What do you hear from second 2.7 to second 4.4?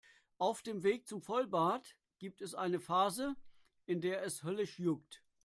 Phase, in der